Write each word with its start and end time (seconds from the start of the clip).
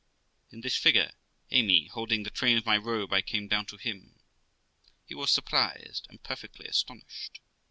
In 0.51 0.61
this 0.61 0.77
figure, 0.77 1.11
Amy 1.51 1.85
holding 1.85 2.23
the 2.23 2.31
train 2.31 2.57
of 2.57 2.65
my 2.65 2.75
robe, 2.75 3.13
I 3.13 3.21
came 3.21 3.47
down 3.47 3.67
to 3.67 3.77
him. 3.77 4.15
He 5.05 5.13
was 5.13 5.29
surprised, 5.29 6.07
and 6.09 6.23
per 6.23 6.35
fectly 6.37 6.67
astonished. 6.67 7.39